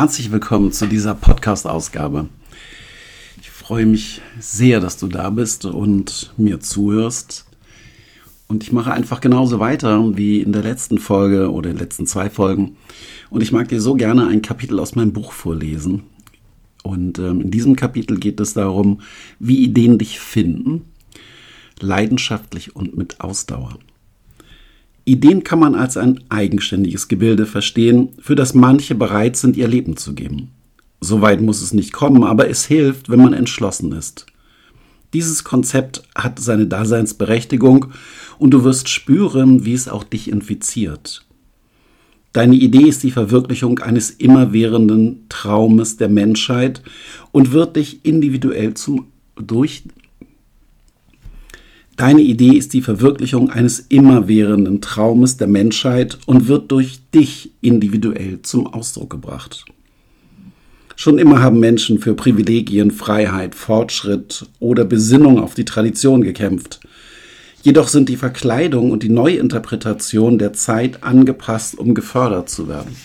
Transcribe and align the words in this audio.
Herzlich 0.00 0.32
willkommen 0.32 0.72
zu 0.72 0.86
dieser 0.86 1.14
Podcast-Ausgabe. 1.14 2.30
Ich 3.38 3.50
freue 3.50 3.84
mich 3.84 4.22
sehr, 4.38 4.80
dass 4.80 4.96
du 4.96 5.08
da 5.08 5.28
bist 5.28 5.66
und 5.66 6.32
mir 6.38 6.58
zuhörst. 6.58 7.44
Und 8.48 8.62
ich 8.62 8.72
mache 8.72 8.94
einfach 8.94 9.20
genauso 9.20 9.60
weiter 9.60 10.16
wie 10.16 10.40
in 10.40 10.52
der 10.52 10.62
letzten 10.62 10.96
Folge 10.96 11.52
oder 11.52 11.68
in 11.68 11.76
den 11.76 11.82
letzten 11.82 12.06
zwei 12.06 12.30
Folgen. 12.30 12.78
Und 13.28 13.42
ich 13.42 13.52
mag 13.52 13.68
dir 13.68 13.82
so 13.82 13.92
gerne 13.92 14.26
ein 14.26 14.40
Kapitel 14.40 14.80
aus 14.80 14.94
meinem 14.94 15.12
Buch 15.12 15.32
vorlesen. 15.32 16.04
Und 16.82 17.18
ähm, 17.18 17.42
in 17.42 17.50
diesem 17.50 17.76
Kapitel 17.76 18.18
geht 18.18 18.40
es 18.40 18.54
darum, 18.54 19.02
wie 19.38 19.62
Ideen 19.62 19.98
dich 19.98 20.18
finden, 20.18 20.86
leidenschaftlich 21.78 22.74
und 22.74 22.96
mit 22.96 23.20
Ausdauer. 23.20 23.78
Ideen 25.04 25.44
kann 25.44 25.58
man 25.58 25.74
als 25.74 25.96
ein 25.96 26.20
eigenständiges 26.28 27.08
Gebilde 27.08 27.46
verstehen, 27.46 28.10
für 28.20 28.34
das 28.34 28.54
manche 28.54 28.94
bereit 28.94 29.36
sind, 29.36 29.56
ihr 29.56 29.68
Leben 29.68 29.96
zu 29.96 30.14
geben. 30.14 30.50
Soweit 31.00 31.40
muss 31.40 31.62
es 31.62 31.72
nicht 31.72 31.92
kommen, 31.92 32.24
aber 32.24 32.48
es 32.48 32.64
hilft, 32.66 33.08
wenn 33.08 33.22
man 33.22 33.32
entschlossen 33.32 33.92
ist. 33.92 34.26
Dieses 35.12 35.42
Konzept 35.42 36.02
hat 36.14 36.38
seine 36.38 36.66
Daseinsberechtigung 36.66 37.86
und 38.38 38.50
du 38.50 38.64
wirst 38.64 38.88
spüren, 38.88 39.64
wie 39.64 39.72
es 39.72 39.88
auch 39.88 40.04
dich 40.04 40.30
infiziert. 40.30 41.24
Deine 42.32 42.54
Idee 42.54 42.88
ist 42.88 43.02
die 43.02 43.10
Verwirklichung 43.10 43.80
eines 43.80 44.10
immerwährenden 44.10 45.26
Traumes 45.28 45.96
der 45.96 46.08
Menschheit 46.08 46.82
und 47.32 47.50
wird 47.50 47.74
dich 47.74 48.04
individuell 48.04 48.74
zum 48.74 49.06
durch 49.36 49.82
Deine 52.00 52.22
Idee 52.22 52.56
ist 52.56 52.72
die 52.72 52.80
Verwirklichung 52.80 53.50
eines 53.50 53.78
immerwährenden 53.78 54.80
Traumes 54.80 55.36
der 55.36 55.48
Menschheit 55.48 56.16
und 56.24 56.48
wird 56.48 56.72
durch 56.72 57.00
dich 57.14 57.50
individuell 57.60 58.40
zum 58.40 58.66
Ausdruck 58.66 59.10
gebracht. 59.10 59.66
Schon 60.96 61.18
immer 61.18 61.42
haben 61.42 61.60
Menschen 61.60 61.98
für 61.98 62.14
Privilegien, 62.14 62.90
Freiheit, 62.90 63.54
Fortschritt 63.54 64.46
oder 64.60 64.86
Besinnung 64.86 65.38
auf 65.38 65.52
die 65.52 65.66
Tradition 65.66 66.22
gekämpft. 66.22 66.80
Jedoch 67.64 67.88
sind 67.88 68.08
die 68.08 68.16
Verkleidung 68.16 68.92
und 68.92 69.02
die 69.02 69.10
Neuinterpretation 69.10 70.38
der 70.38 70.54
Zeit 70.54 71.04
angepasst, 71.04 71.76
um 71.76 71.92
gefördert 71.92 72.48
zu 72.48 72.66
werden. 72.66 72.96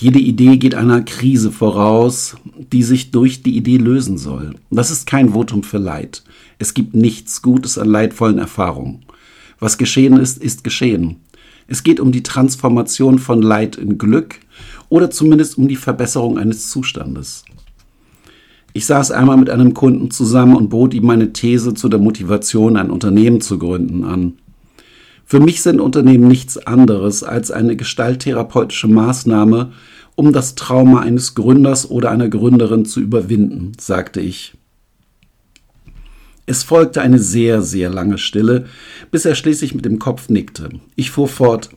Jede 0.00 0.20
Idee 0.20 0.58
geht 0.58 0.76
einer 0.76 1.02
Krise 1.02 1.50
voraus, 1.50 2.36
die 2.72 2.84
sich 2.84 3.10
durch 3.10 3.42
die 3.42 3.56
Idee 3.56 3.78
lösen 3.78 4.16
soll. 4.16 4.54
Das 4.70 4.92
ist 4.92 5.08
kein 5.08 5.30
Votum 5.30 5.64
für 5.64 5.78
Leid. 5.78 6.22
Es 6.60 6.72
gibt 6.72 6.94
nichts 6.94 7.42
Gutes 7.42 7.78
an 7.78 7.88
leidvollen 7.88 8.38
Erfahrungen. 8.38 9.00
Was 9.58 9.76
geschehen 9.76 10.16
ist, 10.16 10.40
ist 10.40 10.62
geschehen. 10.62 11.16
Es 11.66 11.82
geht 11.82 11.98
um 11.98 12.12
die 12.12 12.22
Transformation 12.22 13.18
von 13.18 13.42
Leid 13.42 13.74
in 13.74 13.98
Glück 13.98 14.36
oder 14.88 15.10
zumindest 15.10 15.58
um 15.58 15.66
die 15.66 15.74
Verbesserung 15.74 16.38
eines 16.38 16.70
Zustandes. 16.70 17.44
Ich 18.74 18.86
saß 18.86 19.10
einmal 19.10 19.36
mit 19.36 19.50
einem 19.50 19.74
Kunden 19.74 20.12
zusammen 20.12 20.54
und 20.54 20.68
bot 20.68 20.94
ihm 20.94 21.06
meine 21.06 21.32
These 21.32 21.74
zu 21.74 21.88
der 21.88 21.98
Motivation, 21.98 22.76
ein 22.76 22.92
Unternehmen 22.92 23.40
zu 23.40 23.58
gründen 23.58 24.04
an. 24.04 24.34
Für 25.30 25.40
mich 25.40 25.60
sind 25.60 25.78
Unternehmen 25.78 26.26
nichts 26.26 26.56
anderes 26.56 27.22
als 27.22 27.50
eine 27.50 27.76
gestalttherapeutische 27.76 28.88
Maßnahme, 28.88 29.72
um 30.14 30.32
das 30.32 30.54
Trauma 30.54 31.00
eines 31.00 31.34
Gründers 31.34 31.90
oder 31.90 32.10
einer 32.10 32.30
Gründerin 32.30 32.86
zu 32.86 32.98
überwinden, 33.00 33.72
sagte 33.78 34.22
ich. 34.22 34.54
Es 36.46 36.62
folgte 36.62 37.02
eine 37.02 37.18
sehr, 37.18 37.60
sehr 37.60 37.90
lange 37.90 38.16
Stille, 38.16 38.64
bis 39.10 39.26
er 39.26 39.34
schließlich 39.34 39.74
mit 39.74 39.84
dem 39.84 39.98
Kopf 39.98 40.30
nickte. 40.30 40.70
Ich 40.96 41.10
fuhr 41.10 41.28
fort. 41.28 41.68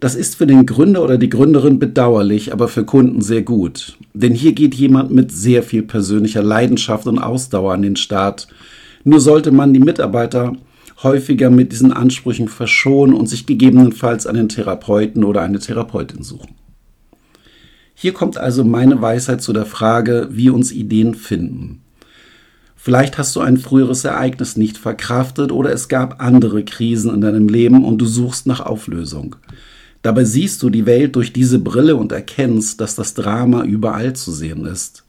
Das 0.00 0.16
ist 0.16 0.34
für 0.34 0.48
den 0.48 0.66
Gründer 0.66 1.04
oder 1.04 1.16
die 1.16 1.30
Gründerin 1.30 1.78
bedauerlich, 1.78 2.52
aber 2.52 2.66
für 2.66 2.84
Kunden 2.84 3.22
sehr 3.22 3.42
gut. 3.42 3.96
Denn 4.14 4.34
hier 4.34 4.52
geht 4.52 4.74
jemand 4.74 5.12
mit 5.12 5.30
sehr 5.30 5.62
viel 5.62 5.84
persönlicher 5.84 6.42
Leidenschaft 6.42 7.06
und 7.06 7.20
Ausdauer 7.20 7.74
an 7.74 7.82
den 7.82 7.94
Start. 7.94 8.48
Nur 9.04 9.20
sollte 9.20 9.52
man 9.52 9.72
die 9.72 9.78
Mitarbeiter 9.78 10.56
häufiger 11.02 11.50
mit 11.50 11.72
diesen 11.72 11.92
Ansprüchen 11.92 12.48
verschonen 12.48 13.14
und 13.14 13.28
sich 13.28 13.46
gegebenenfalls 13.46 14.26
einen 14.26 14.48
Therapeuten 14.48 15.24
oder 15.24 15.42
eine 15.42 15.58
Therapeutin 15.58 16.22
suchen. 16.22 16.54
Hier 17.94 18.12
kommt 18.12 18.36
also 18.36 18.64
meine 18.64 19.00
Weisheit 19.00 19.42
zu 19.42 19.52
der 19.52 19.66
Frage, 19.66 20.28
wie 20.30 20.50
uns 20.50 20.72
Ideen 20.72 21.14
finden. 21.14 21.80
Vielleicht 22.76 23.16
hast 23.16 23.34
du 23.34 23.40
ein 23.40 23.56
früheres 23.56 24.04
Ereignis 24.04 24.58
nicht 24.58 24.76
verkraftet 24.76 25.52
oder 25.52 25.72
es 25.72 25.88
gab 25.88 26.22
andere 26.22 26.64
Krisen 26.64 27.14
in 27.14 27.22
deinem 27.22 27.48
Leben 27.48 27.84
und 27.84 27.96
du 27.98 28.04
suchst 28.04 28.46
nach 28.46 28.60
Auflösung. 28.60 29.36
Dabei 30.02 30.24
siehst 30.24 30.62
du 30.62 30.68
die 30.68 30.84
Welt 30.84 31.16
durch 31.16 31.32
diese 31.32 31.58
Brille 31.58 31.96
und 31.96 32.12
erkennst, 32.12 32.82
dass 32.82 32.94
das 32.94 33.14
Drama 33.14 33.64
überall 33.64 34.14
zu 34.14 34.32
sehen 34.32 34.66
ist. 34.66 35.04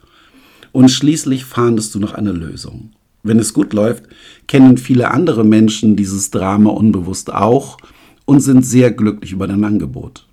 Und 0.72 0.90
schließlich 0.90 1.44
fahndest 1.44 1.94
du 1.94 2.00
nach 2.00 2.14
einer 2.14 2.32
Lösung. 2.32 2.92
Wenn 3.26 3.40
es 3.40 3.56
gut 3.56 3.74
läuft, 3.74 4.04
kennen 4.46 4.78
viele 4.78 5.10
andere 5.10 5.44
Menschen 5.44 5.96
dieses 5.96 6.30
Drama 6.30 6.70
unbewusst 6.70 7.34
auch 7.34 7.78
und 8.26 8.40
sind 8.40 8.64
sehr 8.64 8.92
glücklich 8.92 9.32
über 9.32 9.48
dein 9.48 9.64
Angebot. 9.64 10.28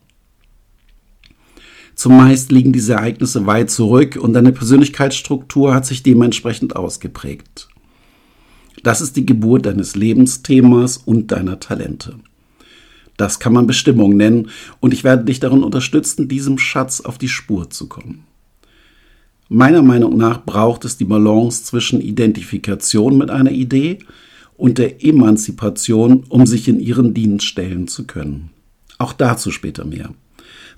Zumeist 1.94 2.52
liegen 2.52 2.70
diese 2.70 2.92
Ereignisse 2.92 3.46
weit 3.46 3.70
zurück 3.70 4.18
und 4.20 4.34
deine 4.34 4.52
Persönlichkeitsstruktur 4.52 5.74
hat 5.74 5.86
sich 5.86 6.02
dementsprechend 6.02 6.76
ausgeprägt. 6.76 7.70
Das 8.82 9.00
ist 9.00 9.16
die 9.16 9.24
Geburt 9.24 9.64
deines 9.64 9.96
Lebensthemas 9.96 10.98
und 10.98 11.32
deiner 11.32 11.60
Talente. 11.60 12.16
Das 13.16 13.40
kann 13.40 13.54
man 13.54 13.66
Bestimmung 13.66 14.18
nennen 14.18 14.50
und 14.80 14.92
ich 14.92 15.02
werde 15.02 15.24
dich 15.24 15.40
darin 15.40 15.62
unterstützen, 15.62 16.28
diesem 16.28 16.58
Schatz 16.58 17.00
auf 17.00 17.16
die 17.16 17.28
Spur 17.28 17.70
zu 17.70 17.88
kommen. 17.88 18.24
Meiner 19.54 19.82
Meinung 19.82 20.16
nach 20.16 20.46
braucht 20.46 20.86
es 20.86 20.96
die 20.96 21.04
Balance 21.04 21.64
zwischen 21.64 22.00
Identifikation 22.00 23.18
mit 23.18 23.28
einer 23.28 23.50
Idee 23.50 23.98
und 24.56 24.78
der 24.78 25.04
Emanzipation, 25.04 26.24
um 26.30 26.46
sich 26.46 26.68
in 26.68 26.80
ihren 26.80 27.12
Dienst 27.12 27.44
stellen 27.44 27.86
zu 27.86 28.06
können. 28.06 28.48
Auch 28.96 29.12
dazu 29.12 29.50
später 29.50 29.84
mehr. 29.84 30.14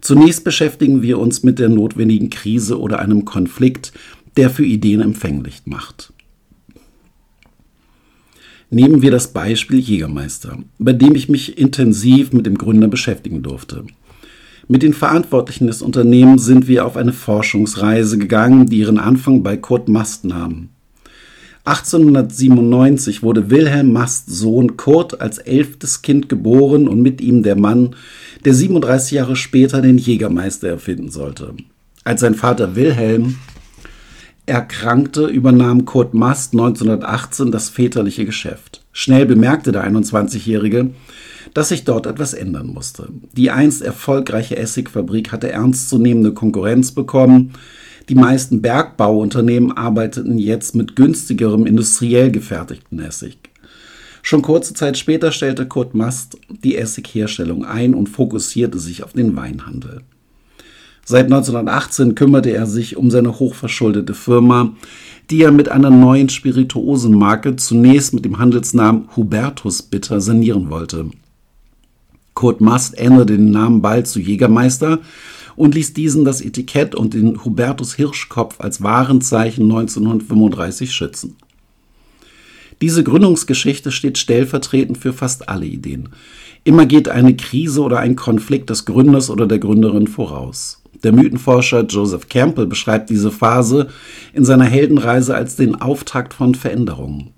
Zunächst 0.00 0.42
beschäftigen 0.42 1.02
wir 1.02 1.20
uns 1.20 1.44
mit 1.44 1.60
der 1.60 1.68
notwendigen 1.68 2.30
Krise 2.30 2.80
oder 2.80 2.98
einem 2.98 3.24
Konflikt, 3.24 3.92
der 4.36 4.50
für 4.50 4.64
Ideen 4.64 5.02
empfänglich 5.02 5.62
macht. 5.66 6.12
Nehmen 8.70 9.02
wir 9.02 9.12
das 9.12 9.32
Beispiel 9.32 9.78
Jägermeister, 9.78 10.58
bei 10.80 10.92
dem 10.92 11.14
ich 11.14 11.28
mich 11.28 11.58
intensiv 11.58 12.32
mit 12.32 12.44
dem 12.44 12.58
Gründer 12.58 12.88
beschäftigen 12.88 13.41
durfte. 13.41 13.84
Mit 14.66 14.82
den 14.82 14.94
Verantwortlichen 14.94 15.66
des 15.66 15.82
Unternehmens 15.82 16.44
sind 16.44 16.69
wir 16.69 16.86
auf 16.86 16.97
eine 16.97 17.12
Forschungsreise 17.12 18.16
gegangen, 18.16 18.66
die 18.66 18.78
ihren 18.78 18.98
Anfang 18.98 19.42
bei 19.42 19.56
Kurt 19.56 19.88
Mast 19.88 20.25
nahm. 20.25 20.70
1897 21.66 23.22
wurde 23.22 23.50
Wilhelm 23.50 23.92
Masts 23.92 24.38
Sohn 24.38 24.76
Kurt 24.76 25.20
als 25.20 25.38
elftes 25.38 26.03
Kind 26.03 26.28
geboren 26.28 26.88
und 26.88 27.00
mit 27.00 27.20
ihm 27.20 27.42
der 27.42 27.56
Mann, 27.56 27.97
der 28.44 28.53
37 28.53 29.12
Jahre 29.12 29.36
später 29.36 29.80
den 29.80 29.97
Jägermeister 29.97 30.69
erfinden 30.69 31.10
sollte. 31.10 31.54
Als 32.04 32.20
sein 32.20 32.34
Vater 32.34 32.76
Wilhelm 32.76 33.36
erkrankte, 34.44 35.26
übernahm 35.26 35.86
Kurt 35.86 36.12
Mast 36.12 36.53
1918 36.53 37.50
das 37.50 37.70
väterliche 37.70 38.26
Geschäft. 38.26 38.82
Schnell 38.92 39.24
bemerkte 39.24 39.72
der 39.72 39.91
21-Jährige, 39.91 40.91
dass 41.54 41.69
sich 41.69 41.84
dort 41.84 42.06
etwas 42.06 42.34
ändern 42.34 42.66
musste. 42.66 43.09
Die 43.32 43.50
einst 43.50 43.81
erfolgreiche 43.81 44.56
Essigfabrik 44.56 45.32
hatte 45.32 45.50
ernstzunehmende 45.50 46.34
Konkurrenz 46.34 46.92
bekommen. 46.92 47.53
Die 48.09 48.16
meisten 48.16 48.60
Bergbauunternehmen 48.60 49.72
arbeiteten 49.72 50.37
jetzt 50.37 50.75
mit 50.75 50.97
günstigerem 50.97 51.65
industriell 51.65 52.31
gefertigten 52.31 52.98
Essig. 52.98 53.38
Schon 54.20 54.42
kurze 54.42 54.75
Zeit 54.75 54.98
später 54.98 55.32
stellte 55.32 55.66
Kurt 55.66 55.94
Mast 55.94 56.38
die 56.48 56.76
Essigherstellung 56.76 57.65
ein 57.65 57.94
und 57.94 58.09
fokussierte 58.09 58.78
sich 58.78 59.04
auf 59.04 59.12
den 59.12 59.36
Weinhandel. 59.36 60.00
Seit 61.06 61.27
1918 61.27 62.15
kümmerte 62.15 62.51
er 62.51 62.66
sich 62.66 62.97
um 62.97 63.10
seine 63.10 63.39
hochverschuldete 63.39 64.15
Firma, 64.15 64.74
die 65.30 65.42
er 65.42 65.53
mit 65.53 65.68
einer 65.68 65.91
neuen 65.91 66.30
Spirituosenmarke 66.30 67.56
zunächst 67.56 68.15
mit 68.15 68.24
dem 68.24 68.39
Handelsnamen 68.39 69.09
Hubertus 69.15 69.83
Bitter 69.83 70.22
sanieren 70.22 70.71
wollte. 70.71 71.10
Kurt 72.34 72.60
Mast 72.60 72.98
änderte 72.98 73.36
den 73.36 73.51
Namen 73.51 73.81
bald 73.81 74.07
zu 74.07 74.21
Jägermeister 74.21 75.01
und 75.57 75.75
ließ 75.75 75.95
diesen 75.95 76.25
das 76.25 76.41
Etikett 76.41 76.95
und 76.95 77.15
den 77.15 77.45
Hubertus 77.45 77.95
Hirschkopf 77.95 78.60
als 78.60 78.83
Warenzeichen 78.83 79.65
1935 79.65 80.92
schützen. 80.92 81.36
Diese 82.81 83.04
Gründungsgeschichte 83.04 83.92
steht 83.92 84.19
stellvertretend 84.19 84.98
für 84.98 85.13
fast 85.13 85.48
alle 85.48 85.66
Ideen. 85.66 86.10
Immer 86.65 86.86
geht 86.86 87.09
eine 87.09 87.36
Krise 87.36 87.83
oder 87.83 88.01
ein 88.01 88.16
Konflikt 88.16 88.71
des 88.71 88.84
Gründers 88.84 89.30
oder 89.30 89.47
der 89.47 89.59
Gründerin 89.59 90.07
voraus. 90.07 90.83
Der 91.03 91.13
Mythenforscher 91.13 91.84
Joseph 91.84 92.28
Campbell 92.28 92.66
beschreibt 92.66 93.10
diese 93.10 93.30
Phase 93.30 93.89
in 94.33 94.45
seiner 94.45 94.65
Heldenreise 94.65 95.34
als 95.34 95.57
den 95.57 95.75
Auftakt 95.75 96.34
von 96.34 96.54
Veränderungen. 96.54 97.34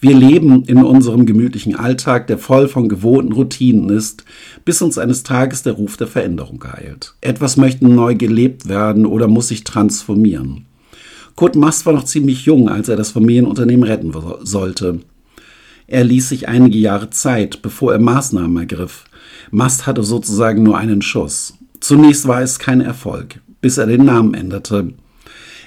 Wir 0.00 0.14
leben 0.14 0.62
in 0.64 0.78
unserem 0.84 1.26
gemütlichen 1.26 1.74
Alltag, 1.74 2.28
der 2.28 2.38
voll 2.38 2.68
von 2.68 2.88
gewohnten 2.88 3.32
Routinen 3.32 3.90
ist, 3.90 4.24
bis 4.64 4.80
uns 4.80 4.96
eines 4.96 5.24
Tages 5.24 5.64
der 5.64 5.72
Ruf 5.72 5.96
der 5.96 6.06
Veränderung 6.06 6.62
ereilt. 6.62 7.14
Etwas 7.20 7.56
möchte 7.56 7.88
neu 7.88 8.14
gelebt 8.14 8.68
werden 8.68 9.06
oder 9.06 9.26
muss 9.26 9.48
sich 9.48 9.64
transformieren. 9.64 10.66
Kurt 11.34 11.56
Mast 11.56 11.84
war 11.84 11.92
noch 11.92 12.04
ziemlich 12.04 12.44
jung, 12.44 12.68
als 12.68 12.88
er 12.88 12.96
das 12.96 13.10
Familienunternehmen 13.10 13.84
retten 13.84 14.12
sollte. 14.42 15.00
Er 15.88 16.04
ließ 16.04 16.28
sich 16.28 16.48
einige 16.48 16.78
Jahre 16.78 17.10
Zeit, 17.10 17.62
bevor 17.62 17.92
er 17.92 17.98
Maßnahmen 17.98 18.56
ergriff. 18.56 19.04
Mast 19.50 19.86
hatte 19.86 20.04
sozusagen 20.04 20.62
nur 20.62 20.78
einen 20.78 21.02
Schuss. 21.02 21.54
Zunächst 21.80 22.28
war 22.28 22.42
es 22.42 22.58
kein 22.58 22.80
Erfolg, 22.80 23.40
bis 23.60 23.78
er 23.78 23.86
den 23.86 24.04
Namen 24.04 24.34
änderte. 24.34 24.92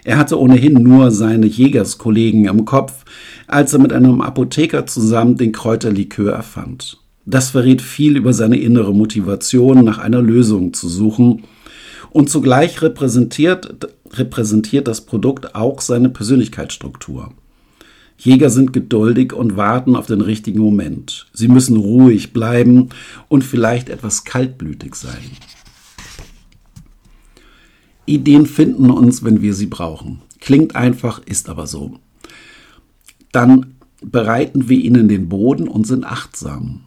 Er 0.03 0.17
hatte 0.17 0.39
ohnehin 0.39 0.73
nur 0.73 1.11
seine 1.11 1.45
Jägerskollegen 1.45 2.45
im 2.45 2.65
Kopf, 2.65 3.05
als 3.47 3.73
er 3.73 3.79
mit 3.79 3.93
einem 3.93 4.21
Apotheker 4.21 4.85
zusammen 4.87 5.37
den 5.37 5.51
Kräuterlikör 5.51 6.33
erfand. 6.33 6.97
Das 7.25 7.51
verrät 7.51 7.81
viel 7.81 8.17
über 8.17 8.33
seine 8.33 8.57
innere 8.57 8.93
Motivation, 8.93 9.83
nach 9.83 9.99
einer 9.99 10.21
Lösung 10.21 10.73
zu 10.73 10.89
suchen. 10.89 11.43
Und 12.09 12.29
zugleich 12.29 12.81
repräsentiert, 12.81 13.75
repräsentiert 14.11 14.87
das 14.87 15.01
Produkt 15.01 15.55
auch 15.55 15.81
seine 15.81 16.09
Persönlichkeitsstruktur. 16.09 17.31
Jäger 18.17 18.49
sind 18.49 18.73
geduldig 18.73 19.33
und 19.33 19.57
warten 19.57 19.95
auf 19.95 20.07
den 20.07 20.21
richtigen 20.21 20.59
Moment. 20.59 21.27
Sie 21.33 21.47
müssen 21.47 21.77
ruhig 21.77 22.33
bleiben 22.33 22.89
und 23.29 23.43
vielleicht 23.43 23.89
etwas 23.89 24.25
kaltblütig 24.25 24.95
sein. 24.95 25.31
Ideen 28.13 28.45
finden 28.45 28.89
uns, 28.89 29.23
wenn 29.23 29.41
wir 29.41 29.53
sie 29.53 29.67
brauchen. 29.67 30.21
Klingt 30.39 30.75
einfach, 30.75 31.21
ist 31.25 31.49
aber 31.49 31.67
so. 31.67 31.99
Dann 33.31 33.75
bereiten 34.03 34.67
wir 34.67 34.77
ihnen 34.77 35.07
den 35.07 35.29
Boden 35.29 35.67
und 35.67 35.85
sind 35.85 36.05
achtsam. 36.05 36.81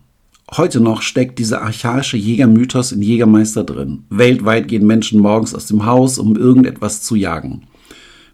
Heute 0.56 0.80
noch 0.80 1.02
steckt 1.02 1.38
dieser 1.38 1.62
archaische 1.62 2.16
Jägermythos 2.16 2.92
in 2.92 3.02
Jägermeister 3.02 3.64
drin. 3.64 4.04
Weltweit 4.10 4.68
gehen 4.68 4.86
Menschen 4.86 5.20
morgens 5.20 5.54
aus 5.54 5.66
dem 5.66 5.86
Haus, 5.86 6.18
um 6.18 6.36
irgendetwas 6.36 7.02
zu 7.02 7.16
jagen. 7.16 7.62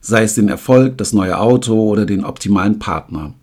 Sei 0.00 0.22
es 0.22 0.34
den 0.34 0.48
Erfolg, 0.48 0.98
das 0.98 1.12
neue 1.12 1.38
Auto 1.38 1.88
oder 1.88 2.06
den 2.06 2.25
optimalen 2.25 2.78
Partner. 2.78 3.34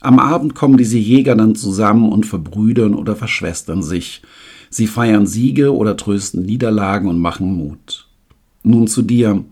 Am 0.00 0.18
Abend 0.18 0.54
kommen 0.54 0.78
diese 0.78 0.98
Jäger 0.98 1.34
dann 1.36 1.54
zusammen 1.54 2.10
und 2.10 2.24
verbrüdern 2.24 2.94
oder 2.94 3.16
verschwestern 3.16 3.82
sich. 3.82 4.22
Sie 4.70 4.86
feiern 4.86 5.26
Siege 5.26 5.74
oder 5.74 5.96
trösten 5.96 6.42
Niederlagen 6.42 7.08
und 7.08 7.18
machen 7.18 7.54
Mut. 7.54 8.09
Nun 8.62 8.86
zu 8.86 9.02
dir. 9.02 9.44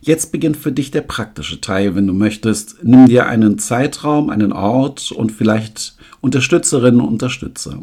Jetzt 0.00 0.32
beginnt 0.32 0.56
für 0.56 0.72
dich 0.72 0.90
der 0.90 1.02
praktische 1.02 1.60
Teil, 1.60 1.94
wenn 1.94 2.06
du 2.06 2.14
möchtest. 2.14 2.76
Nimm 2.82 3.06
dir 3.06 3.26
einen 3.26 3.58
Zeitraum, 3.58 4.30
einen 4.30 4.52
Ort 4.52 5.12
und 5.12 5.32
vielleicht 5.32 5.96
Unterstützerinnen 6.20 7.00
und 7.00 7.08
Unterstützer. 7.08 7.80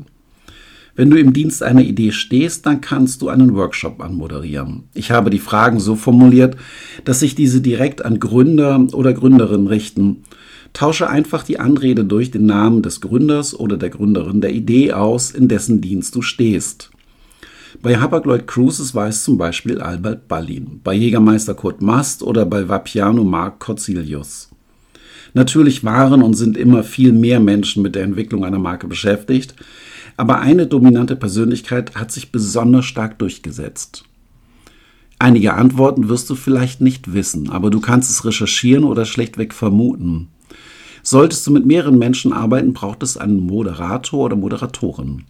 Wenn 0.95 1.09
du 1.09 1.19
im 1.19 1.33
Dienst 1.33 1.61
einer 1.61 1.81
Idee 1.81 2.13
stehst, 2.13 2.65
dann 2.65 2.79
kannst 2.79 3.21
du 3.21 3.27
einen 3.27 3.53
Workshop 3.53 4.01
anmoderieren. 4.01 4.83
Ich 4.93 5.11
habe 5.11 5.29
die 5.29 5.39
Fragen 5.39 5.81
so 5.81 5.97
formuliert, 5.97 6.55
dass 7.03 7.19
sich 7.19 7.35
diese 7.35 7.59
direkt 7.59 8.05
an 8.05 8.19
Gründer 8.19 8.87
oder 8.93 9.13
Gründerinnen 9.13 9.67
richten. 9.67 10.23
Tausche 10.71 11.09
einfach 11.09 11.43
die 11.43 11.59
Anrede 11.59 12.05
durch 12.05 12.31
den 12.31 12.45
Namen 12.45 12.81
des 12.81 13.01
Gründers 13.01 13.53
oder 13.57 13.75
der 13.75 13.89
Gründerin 13.89 14.39
der 14.39 14.53
Idee 14.53 14.93
aus, 14.93 15.31
in 15.31 15.49
dessen 15.49 15.81
Dienst 15.81 16.15
du 16.15 16.21
stehst. 16.21 16.91
Bei 17.81 17.97
Hapag-Lloyd 17.97 18.47
Cruises 18.47 18.95
war 18.95 19.07
es 19.07 19.23
zum 19.23 19.37
Beispiel 19.37 19.81
Albert 19.81 20.27
Ballin, 20.27 20.79
bei 20.83 20.93
Jägermeister 20.93 21.53
Kurt 21.53 21.81
Mast 21.81 22.23
oder 22.23 22.45
bei 22.45 22.67
Vapiano 22.67 23.23
Mark 23.23 23.59
Corzilius. 23.59 24.49
Natürlich 25.33 25.83
waren 25.83 26.21
und 26.21 26.35
sind 26.35 26.57
immer 26.57 26.83
viel 26.83 27.11
mehr 27.11 27.39
Menschen 27.39 27.83
mit 27.83 27.95
der 27.95 28.03
Entwicklung 28.03 28.45
einer 28.45 28.59
Marke 28.59 28.87
beschäftigt, 28.87 29.55
aber 30.17 30.39
eine 30.39 30.67
dominante 30.67 31.15
Persönlichkeit 31.15 31.95
hat 31.95 32.11
sich 32.11 32.31
besonders 32.31 32.85
stark 32.85 33.19
durchgesetzt. 33.19 34.05
Einige 35.19 35.53
Antworten 35.53 36.07
wirst 36.07 36.29
du 36.29 36.35
vielleicht 36.35 36.81
nicht 36.81 37.13
wissen, 37.13 37.49
aber 37.49 37.69
du 37.69 37.81
kannst 37.81 38.09
es 38.09 38.25
recherchieren 38.25 38.83
oder 38.83 39.05
schlechtweg 39.05 39.53
vermuten. 39.53 40.29
Solltest 41.03 41.45
du 41.45 41.51
mit 41.51 41.65
mehreren 41.65 41.99
Menschen 41.99 42.33
arbeiten, 42.33 42.73
braucht 42.73 43.03
es 43.03 43.17
einen 43.17 43.39
Moderator 43.39 44.25
oder 44.25 44.35
Moderatorin. 44.35 45.23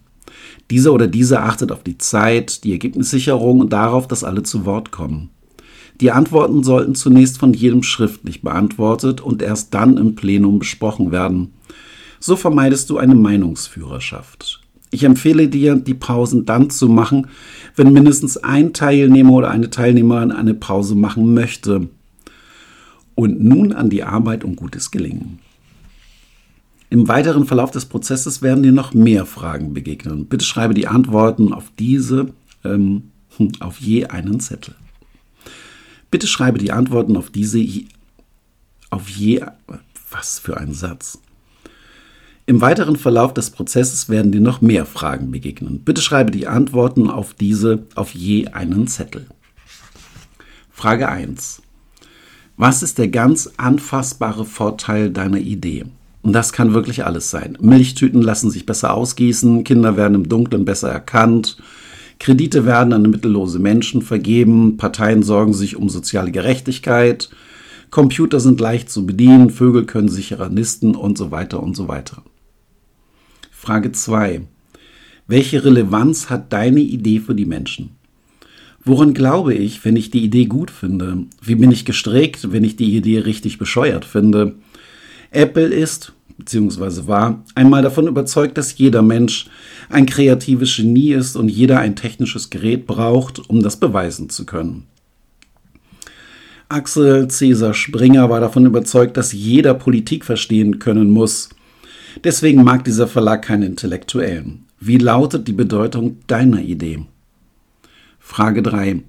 Dieser 0.70 0.92
oder 0.92 1.06
diese 1.06 1.40
achtet 1.40 1.72
auf 1.72 1.82
die 1.82 1.98
Zeit, 1.98 2.64
die 2.64 2.72
Ergebnissicherung 2.72 3.60
und 3.60 3.72
darauf, 3.72 4.08
dass 4.08 4.24
alle 4.24 4.42
zu 4.42 4.64
Wort 4.64 4.90
kommen. 4.90 5.30
Die 6.00 6.10
Antworten 6.10 6.62
sollten 6.62 6.94
zunächst 6.94 7.38
von 7.38 7.54
jedem 7.54 7.82
schriftlich 7.82 8.42
beantwortet 8.42 9.20
und 9.20 9.40
erst 9.42 9.72
dann 9.72 9.96
im 9.96 10.14
Plenum 10.14 10.58
besprochen 10.58 11.10
werden. 11.10 11.54
So 12.20 12.36
vermeidest 12.36 12.90
du 12.90 12.98
eine 12.98 13.14
Meinungsführerschaft. 13.14 14.60
Ich 14.90 15.04
empfehle 15.04 15.48
dir, 15.48 15.74
die 15.76 15.94
Pausen 15.94 16.44
dann 16.44 16.70
zu 16.70 16.88
machen, 16.88 17.28
wenn 17.74 17.92
mindestens 17.92 18.36
ein 18.36 18.72
Teilnehmer 18.72 19.32
oder 19.32 19.50
eine 19.50 19.70
Teilnehmerin 19.70 20.32
eine 20.32 20.54
Pause 20.54 20.94
machen 20.94 21.34
möchte. 21.34 21.88
Und 23.14 23.42
nun 23.42 23.72
an 23.72 23.88
die 23.88 24.04
Arbeit 24.04 24.44
und 24.44 24.56
gutes 24.56 24.90
Gelingen. 24.90 25.38
Im 26.88 27.08
weiteren 27.08 27.46
Verlauf 27.46 27.70
des 27.70 27.86
Prozesses 27.86 28.42
werden 28.42 28.62
dir 28.62 28.72
noch 28.72 28.94
mehr 28.94 29.26
Fragen 29.26 29.74
begegnen. 29.74 30.26
Bitte 30.26 30.44
schreibe 30.44 30.74
die 30.74 30.86
Antworten 30.86 31.52
auf 31.52 31.72
diese 31.78 32.28
ähm, 32.64 33.10
auf 33.60 33.78
je 33.80 34.06
einen 34.06 34.40
Zettel. 34.40 34.74
Bitte 36.10 36.26
schreibe 36.26 36.58
die 36.58 36.72
Antworten 36.72 37.16
auf 37.16 37.30
diese 37.30 37.64
auf 38.90 39.08
je 39.08 39.44
was 40.10 40.38
für 40.38 40.56
ein 40.56 40.72
Satz. 40.72 41.18
Im 42.46 42.60
weiteren 42.60 42.96
Verlauf 42.96 43.34
des 43.34 43.50
Prozesses 43.50 44.08
werden 44.08 44.30
dir 44.30 44.40
noch 44.40 44.60
mehr 44.60 44.86
Fragen 44.86 45.32
begegnen. 45.32 45.80
Bitte 45.80 46.00
schreibe 46.00 46.30
die 46.30 46.46
Antworten 46.46 47.10
auf 47.10 47.34
diese 47.34 47.82
auf 47.96 48.14
je 48.14 48.46
einen 48.48 48.86
Zettel. 48.86 49.26
Frage 50.70 51.08
1. 51.08 51.60
Was 52.56 52.84
ist 52.84 52.98
der 52.98 53.08
ganz 53.08 53.50
anfassbare 53.56 54.44
Vorteil 54.44 55.10
deiner 55.10 55.38
Idee? 55.38 55.86
Und 56.26 56.32
das 56.32 56.52
kann 56.52 56.74
wirklich 56.74 57.04
alles 57.06 57.30
sein. 57.30 57.56
Milchtüten 57.60 58.20
lassen 58.20 58.50
sich 58.50 58.66
besser 58.66 58.94
ausgießen, 58.94 59.62
Kinder 59.62 59.96
werden 59.96 60.16
im 60.16 60.28
Dunkeln 60.28 60.64
besser 60.64 60.90
erkannt, 60.90 61.56
Kredite 62.18 62.66
werden 62.66 62.92
an 62.92 63.02
mittellose 63.02 63.60
Menschen 63.60 64.02
vergeben, 64.02 64.76
Parteien 64.76 65.22
sorgen 65.22 65.54
sich 65.54 65.76
um 65.76 65.88
soziale 65.88 66.32
Gerechtigkeit, 66.32 67.30
Computer 67.92 68.40
sind 68.40 68.58
leicht 68.58 68.90
zu 68.90 69.06
bedienen, 69.06 69.50
Vögel 69.50 69.86
können 69.86 70.08
sicherer 70.08 70.48
nisten 70.48 70.96
und 70.96 71.16
so 71.16 71.30
weiter 71.30 71.62
und 71.62 71.76
so 71.76 71.86
weiter. 71.86 72.24
Frage 73.52 73.92
2. 73.92 74.40
Welche 75.28 75.64
Relevanz 75.64 76.28
hat 76.28 76.52
deine 76.52 76.80
Idee 76.80 77.20
für 77.20 77.36
die 77.36 77.46
Menschen? 77.46 77.90
Woran 78.84 79.14
glaube 79.14 79.54
ich, 79.54 79.84
wenn 79.84 79.94
ich 79.94 80.10
die 80.10 80.24
Idee 80.24 80.46
gut 80.46 80.72
finde? 80.72 81.18
Wie 81.40 81.54
bin 81.54 81.70
ich 81.70 81.84
gestrickt, 81.84 82.50
wenn 82.50 82.64
ich 82.64 82.74
die 82.74 82.96
Idee 82.96 83.20
richtig 83.20 83.58
bescheuert 83.58 84.04
finde? 84.04 84.56
Apple 85.30 85.66
ist, 85.66 86.15
beziehungsweise 86.38 87.06
war, 87.06 87.44
einmal 87.54 87.82
davon 87.82 88.06
überzeugt, 88.06 88.58
dass 88.58 88.76
jeder 88.78 89.02
Mensch 89.02 89.48
ein 89.88 90.06
kreatives 90.06 90.76
Genie 90.76 91.12
ist 91.12 91.36
und 91.36 91.48
jeder 91.48 91.78
ein 91.80 91.96
technisches 91.96 92.50
Gerät 92.50 92.86
braucht, 92.86 93.48
um 93.48 93.62
das 93.62 93.76
beweisen 93.76 94.28
zu 94.28 94.44
können. 94.46 94.84
Axel 96.68 97.28
Cäsar 97.28 97.74
Springer 97.74 98.28
war 98.28 98.40
davon 98.40 98.66
überzeugt, 98.66 99.16
dass 99.16 99.32
jeder 99.32 99.74
Politik 99.74 100.24
verstehen 100.24 100.80
können 100.80 101.10
muss. 101.10 101.48
Deswegen 102.24 102.64
mag 102.64 102.84
dieser 102.84 103.06
Verlag 103.06 103.42
keine 103.42 103.66
Intellektuellen. 103.66 104.64
Wie 104.80 104.98
lautet 104.98 105.46
die 105.46 105.52
Bedeutung 105.52 106.18
deiner 106.26 106.60
Idee? 106.60 107.04
Frage 108.18 108.62
3. 108.62 109.02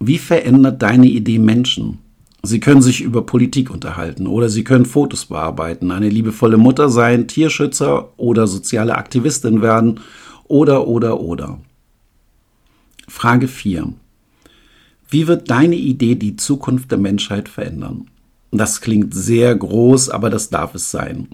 Wie 0.00 0.18
verändert 0.18 0.82
deine 0.82 1.06
Idee 1.06 1.38
Menschen? 1.38 1.98
Sie 2.42 2.60
können 2.60 2.80
sich 2.80 3.02
über 3.02 3.26
Politik 3.26 3.70
unterhalten 3.70 4.26
oder 4.26 4.48
Sie 4.48 4.64
können 4.64 4.86
Fotos 4.86 5.26
bearbeiten, 5.26 5.90
eine 5.90 6.08
liebevolle 6.08 6.56
Mutter 6.56 6.88
sein, 6.88 7.28
Tierschützer 7.28 8.12
oder 8.16 8.46
soziale 8.46 8.94
Aktivistin 8.94 9.60
werden 9.60 10.00
oder 10.44 10.88
oder 10.88 11.20
oder. 11.20 11.58
Frage 13.08 13.48
4. 13.48 13.92
Wie 15.08 15.26
wird 15.26 15.50
deine 15.50 15.76
Idee 15.76 16.14
die 16.14 16.36
Zukunft 16.36 16.90
der 16.90 16.98
Menschheit 16.98 17.48
verändern? 17.48 18.06
Das 18.52 18.80
klingt 18.80 19.14
sehr 19.14 19.54
groß, 19.54 20.08
aber 20.08 20.30
das 20.30 20.48
darf 20.48 20.74
es 20.74 20.90
sein. 20.90 21.28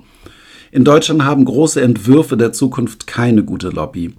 In 0.72 0.84
Deutschland 0.84 1.24
haben 1.24 1.44
große 1.44 1.80
Entwürfe 1.80 2.36
der 2.36 2.52
Zukunft 2.52 3.06
keine 3.06 3.44
gute 3.44 3.68
Lobby. 3.68 4.14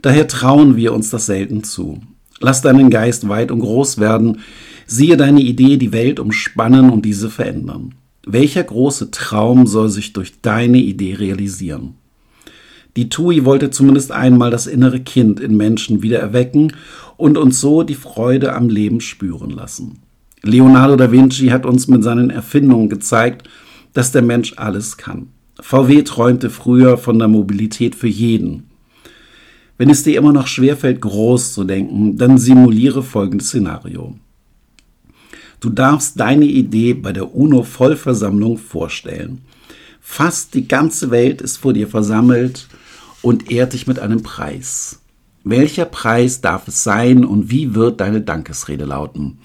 Daher 0.00 0.26
trauen 0.26 0.76
wir 0.76 0.92
uns 0.92 1.10
das 1.10 1.26
selten 1.26 1.62
zu. 1.62 2.00
Lass 2.42 2.60
deinen 2.60 2.90
Geist 2.90 3.28
weit 3.28 3.50
und 3.50 3.60
groß 3.60 3.98
werden, 3.98 4.42
Siehe 4.94 5.16
deine 5.16 5.40
Idee 5.40 5.78
die 5.78 5.92
Welt 5.92 6.20
umspannen 6.20 6.90
und 6.90 7.06
diese 7.06 7.30
verändern. 7.30 7.94
Welcher 8.26 8.62
große 8.62 9.10
Traum 9.10 9.66
soll 9.66 9.88
sich 9.88 10.12
durch 10.12 10.42
deine 10.42 10.78
Idee 10.78 11.14
realisieren? 11.14 11.94
Die 12.96 13.08
TUI 13.08 13.46
wollte 13.46 13.70
zumindest 13.70 14.12
einmal 14.12 14.50
das 14.50 14.66
innere 14.66 15.00
Kind 15.00 15.40
in 15.40 15.56
Menschen 15.56 16.02
wieder 16.02 16.18
erwecken 16.18 16.74
und 17.16 17.38
uns 17.38 17.58
so 17.58 17.82
die 17.84 17.94
Freude 17.94 18.54
am 18.54 18.68
Leben 18.68 19.00
spüren 19.00 19.48
lassen. 19.48 20.00
Leonardo 20.42 20.96
da 20.96 21.10
Vinci 21.10 21.46
hat 21.46 21.64
uns 21.64 21.88
mit 21.88 22.02
seinen 22.02 22.28
Erfindungen 22.28 22.90
gezeigt, 22.90 23.48
dass 23.94 24.12
der 24.12 24.22
Mensch 24.22 24.54
alles 24.56 24.98
kann. 24.98 25.28
VW 25.58 26.02
träumte 26.02 26.50
früher 26.50 26.98
von 26.98 27.18
der 27.18 27.28
Mobilität 27.28 27.94
für 27.94 28.08
jeden. 28.08 28.64
Wenn 29.78 29.90
es 29.90 30.02
dir 30.02 30.18
immer 30.18 30.32
noch 30.32 30.46
schwerfällt, 30.46 31.00
groß 31.00 31.54
zu 31.54 31.64
denken, 31.64 32.16
dann 32.16 32.38
simuliere 32.38 33.02
folgendes 33.02 33.48
Szenario. 33.48 34.16
Du 35.60 35.70
darfst 35.70 36.18
deine 36.18 36.44
Idee 36.44 36.94
bei 36.94 37.12
der 37.12 37.34
UNO-Vollversammlung 37.34 38.58
vorstellen. 38.58 39.42
Fast 40.00 40.54
die 40.54 40.66
ganze 40.66 41.10
Welt 41.10 41.40
ist 41.40 41.58
vor 41.58 41.72
dir 41.72 41.86
versammelt 41.86 42.68
und 43.22 43.50
ehrt 43.50 43.72
dich 43.72 43.86
mit 43.86 44.00
einem 44.00 44.22
Preis. 44.22 45.00
Welcher 45.44 45.84
Preis 45.84 46.40
darf 46.40 46.68
es 46.68 46.82
sein 46.82 47.24
und 47.24 47.50
wie 47.50 47.74
wird 47.74 48.00
deine 48.00 48.20
Dankesrede 48.20 48.84
lauten? 48.84 49.38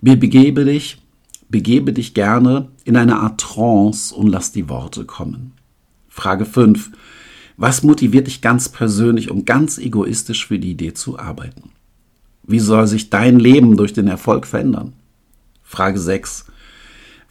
Begebe 0.00 0.64
dich, 0.64 0.98
begebe 1.48 1.92
dich 1.92 2.14
gerne 2.14 2.68
in 2.84 2.96
eine 2.96 3.20
Art 3.20 3.40
Trance 3.40 4.14
und 4.14 4.28
lass 4.28 4.50
die 4.50 4.68
Worte 4.68 5.04
kommen. 5.04 5.52
Frage 6.08 6.44
5. 6.44 6.90
Was 7.56 7.82
motiviert 7.82 8.26
dich 8.26 8.40
ganz 8.40 8.68
persönlich 8.68 9.30
und 9.30 9.46
ganz 9.46 9.78
egoistisch 9.78 10.46
für 10.46 10.58
die 10.58 10.70
Idee 10.70 10.94
zu 10.94 11.18
arbeiten? 11.18 11.70
Wie 12.44 12.60
soll 12.60 12.86
sich 12.86 13.10
dein 13.10 13.38
Leben 13.38 13.76
durch 13.76 13.92
den 13.92 14.08
Erfolg 14.08 14.46
verändern? 14.46 14.94
Frage 15.62 15.98
6. 15.98 16.46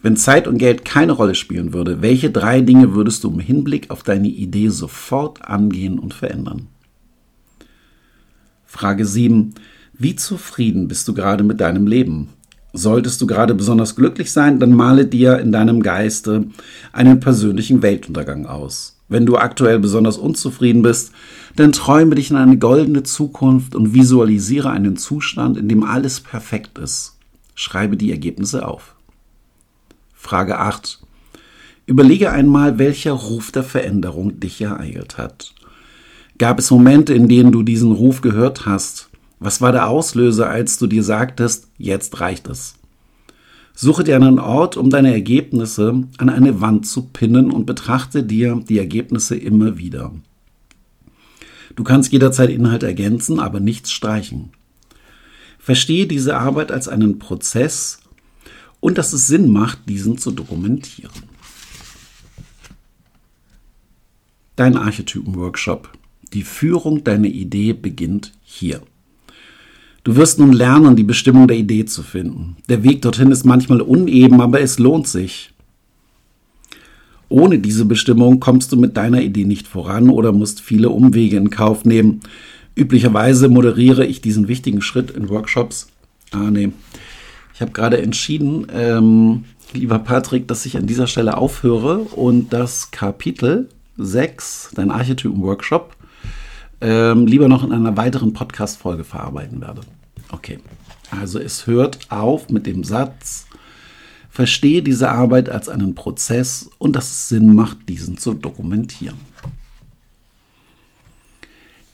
Wenn 0.00 0.16
Zeit 0.16 0.48
und 0.48 0.58
Geld 0.58 0.84
keine 0.84 1.12
Rolle 1.12 1.34
spielen 1.34 1.72
würde, 1.72 2.02
welche 2.02 2.30
drei 2.30 2.60
Dinge 2.60 2.94
würdest 2.94 3.22
du 3.22 3.30
im 3.30 3.38
Hinblick 3.38 3.90
auf 3.90 4.02
deine 4.02 4.28
Idee 4.28 4.68
sofort 4.68 5.44
angehen 5.48 5.98
und 5.98 6.12
verändern? 6.14 6.66
Frage 8.64 9.04
7. 9.04 9.54
Wie 9.92 10.16
zufrieden 10.16 10.88
bist 10.88 11.06
du 11.06 11.14
gerade 11.14 11.44
mit 11.44 11.60
deinem 11.60 11.86
Leben? 11.86 12.30
Solltest 12.72 13.20
du 13.20 13.26
gerade 13.26 13.54
besonders 13.54 13.94
glücklich 13.94 14.32
sein, 14.32 14.58
dann 14.58 14.72
male 14.72 15.06
dir 15.06 15.38
in 15.38 15.52
deinem 15.52 15.82
Geiste 15.82 16.46
einen 16.92 17.20
persönlichen 17.20 17.82
Weltuntergang 17.82 18.46
aus. 18.46 18.98
Wenn 19.08 19.26
du 19.26 19.36
aktuell 19.36 19.78
besonders 19.78 20.16
unzufrieden 20.16 20.82
bist, 20.82 21.12
dann 21.56 21.72
träume 21.72 22.14
dich 22.14 22.30
in 22.30 22.36
eine 22.36 22.58
goldene 22.58 23.02
Zukunft 23.02 23.74
und 23.74 23.94
visualisiere 23.94 24.70
einen 24.70 24.96
Zustand, 24.96 25.56
in 25.56 25.68
dem 25.68 25.84
alles 25.84 26.20
perfekt 26.20 26.78
ist. 26.78 27.18
Schreibe 27.54 27.96
die 27.96 28.10
Ergebnisse 28.10 28.66
auf. 28.66 28.94
Frage 30.14 30.58
8. 30.58 31.00
Überlege 31.84 32.30
einmal, 32.30 32.78
welcher 32.78 33.12
Ruf 33.12 33.50
der 33.50 33.64
Veränderung 33.64 34.38
dich 34.40 34.60
ereilt 34.60 35.18
hat. 35.18 35.52
Gab 36.38 36.58
es 36.58 36.70
Momente, 36.70 37.12
in 37.12 37.28
denen 37.28 37.52
du 37.52 37.62
diesen 37.62 37.92
Ruf 37.92 38.20
gehört 38.20 38.66
hast? 38.66 39.10
Was 39.40 39.60
war 39.60 39.72
der 39.72 39.88
Auslöser, 39.88 40.48
als 40.48 40.78
du 40.78 40.86
dir 40.86 41.02
sagtest, 41.02 41.68
jetzt 41.76 42.20
reicht 42.20 42.48
es? 42.48 42.74
Suche 43.74 44.04
dir 44.04 44.16
einen 44.16 44.38
Ort, 44.38 44.76
um 44.76 44.90
deine 44.90 45.12
Ergebnisse 45.12 46.04
an 46.18 46.28
eine 46.28 46.60
Wand 46.60 46.86
zu 46.86 47.04
pinnen 47.04 47.50
und 47.50 47.66
betrachte 47.66 48.22
dir 48.22 48.62
die 48.68 48.78
Ergebnisse 48.78 49.36
immer 49.36 49.78
wieder. 49.78 50.12
Du 51.74 51.84
kannst 51.84 52.12
jederzeit 52.12 52.50
Inhalt 52.50 52.82
ergänzen, 52.82 53.40
aber 53.40 53.60
nichts 53.60 53.90
streichen. 53.90 54.50
Verstehe 55.58 56.06
diese 56.06 56.36
Arbeit 56.36 56.70
als 56.70 56.88
einen 56.88 57.18
Prozess 57.18 58.00
und 58.80 58.98
dass 58.98 59.12
es 59.12 59.26
Sinn 59.26 59.50
macht, 59.50 59.88
diesen 59.88 60.18
zu 60.18 60.32
dokumentieren. 60.32 61.12
Dein 64.56 64.76
Archetypen-Workshop. 64.76 65.90
Die 66.34 66.42
Führung 66.42 67.04
deiner 67.04 67.28
Idee 67.28 67.72
beginnt 67.72 68.32
hier. 68.42 68.82
Du 70.04 70.16
wirst 70.16 70.40
nun 70.40 70.52
lernen, 70.52 70.96
die 70.96 71.04
Bestimmung 71.04 71.46
der 71.46 71.56
Idee 71.56 71.84
zu 71.84 72.02
finden. 72.02 72.56
Der 72.68 72.82
Weg 72.82 73.02
dorthin 73.02 73.30
ist 73.30 73.44
manchmal 73.44 73.80
uneben, 73.80 74.40
aber 74.40 74.60
es 74.60 74.78
lohnt 74.78 75.06
sich. 75.06 75.52
Ohne 77.28 77.60
diese 77.60 77.84
Bestimmung 77.84 78.40
kommst 78.40 78.72
du 78.72 78.76
mit 78.76 78.96
deiner 78.96 79.22
Idee 79.22 79.44
nicht 79.44 79.68
voran 79.68 80.10
oder 80.10 80.32
musst 80.32 80.60
viele 80.60 80.90
Umwege 80.90 81.36
in 81.36 81.50
Kauf 81.50 81.84
nehmen. 81.84 82.20
Üblicherweise 82.74 83.48
moderiere 83.48 84.04
ich 84.04 84.20
diesen 84.20 84.48
wichtigen 84.48 84.82
Schritt 84.82 85.10
in 85.12 85.28
Workshops. 85.28 85.88
Ah, 86.32 86.50
nee. 86.50 86.72
Ich 87.54 87.60
habe 87.60 87.72
gerade 87.72 88.02
entschieden, 88.02 88.66
ähm, 88.74 89.44
lieber 89.72 89.98
Patrick, 90.00 90.48
dass 90.48 90.66
ich 90.66 90.76
an 90.76 90.86
dieser 90.86 91.06
Stelle 91.06 91.36
aufhöre 91.36 91.98
und 91.98 92.52
das 92.52 92.90
Kapitel 92.90 93.68
6, 93.98 94.72
dein 94.74 94.90
Archetypen-Workshop, 94.90 95.94
ähm, 96.82 97.26
lieber 97.26 97.48
noch 97.48 97.62
in 97.62 97.72
einer 97.72 97.96
weiteren 97.96 98.32
Podcast-Folge 98.32 99.04
verarbeiten 99.04 99.60
werde. 99.60 99.82
Okay, 100.30 100.58
also 101.10 101.38
es 101.38 101.66
hört 101.66 102.10
auf 102.10 102.50
mit 102.50 102.66
dem 102.66 102.82
Satz, 102.82 103.46
verstehe 104.28 104.82
diese 104.82 105.10
Arbeit 105.10 105.48
als 105.48 105.68
einen 105.68 105.94
Prozess 105.94 106.68
und 106.78 106.96
dass 106.96 107.10
es 107.10 107.28
Sinn 107.28 107.54
macht, 107.54 107.88
diesen 107.88 108.18
zu 108.18 108.34
dokumentieren. 108.34 109.16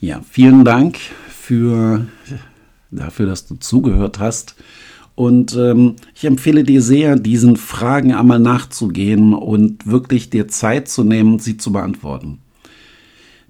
Ja, 0.01 0.21
vielen 0.27 0.65
Dank 0.65 0.97
für, 1.29 2.07
dafür, 2.89 3.27
dass 3.27 3.45
du 3.45 3.55
zugehört 3.55 4.19
hast. 4.19 4.55
Und 5.13 5.53
ähm, 5.57 5.97
ich 6.15 6.23
empfehle 6.23 6.63
dir 6.63 6.81
sehr, 6.81 7.17
diesen 7.17 7.57
Fragen 7.57 8.13
einmal 8.13 8.39
nachzugehen 8.39 9.33
und 9.33 9.85
wirklich 9.85 10.29
dir 10.29 10.47
Zeit 10.47 10.87
zu 10.87 11.03
nehmen, 11.03 11.39
sie 11.39 11.57
zu 11.57 11.73
beantworten. 11.73 12.39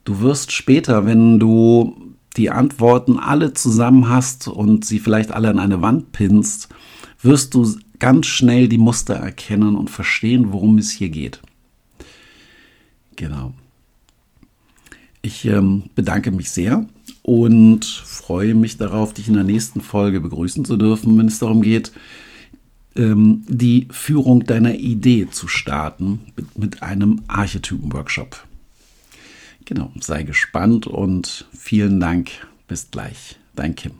Du 0.09 0.21
wirst 0.21 0.51
später, 0.51 1.05
wenn 1.05 1.37
du 1.37 2.15
die 2.35 2.49
Antworten 2.49 3.19
alle 3.19 3.53
zusammen 3.53 4.09
hast 4.09 4.47
und 4.47 4.83
sie 4.83 4.97
vielleicht 4.97 5.31
alle 5.31 5.49
an 5.49 5.59
eine 5.59 5.83
Wand 5.83 6.13
pinnst, 6.13 6.67
wirst 7.21 7.53
du 7.53 7.77
ganz 7.99 8.25
schnell 8.25 8.67
die 8.67 8.79
Muster 8.79 9.13
erkennen 9.13 9.75
und 9.75 9.91
verstehen, 9.91 10.51
worum 10.51 10.79
es 10.79 10.89
hier 10.89 11.09
geht. 11.09 11.41
Genau. 13.17 13.53
Ich 15.21 15.45
ähm, 15.45 15.83
bedanke 15.93 16.31
mich 16.31 16.49
sehr 16.49 16.87
und 17.21 17.85
freue 17.85 18.55
mich 18.55 18.77
darauf, 18.77 19.13
dich 19.13 19.27
in 19.27 19.35
der 19.35 19.43
nächsten 19.43 19.79
Folge 19.79 20.21
begrüßen 20.21 20.65
zu 20.65 20.75
dürfen, 20.75 21.15
wenn 21.19 21.27
es 21.27 21.37
darum 21.37 21.61
geht, 21.61 21.91
ähm, 22.95 23.43
die 23.47 23.87
Führung 23.91 24.43
deiner 24.43 24.73
Idee 24.73 25.27
zu 25.29 25.47
starten 25.47 26.21
mit, 26.35 26.57
mit 26.57 26.81
einem 26.81 27.21
Archetypen-Workshop. 27.27 28.48
Genau, 29.69 29.91
sei 29.99 30.23
gespannt 30.23 30.87
und 30.87 31.45
vielen 31.55 31.99
Dank. 31.99 32.31
Bis 32.67 32.89
gleich. 32.89 33.37
Dein 33.53 33.75
Kim. 33.75 33.91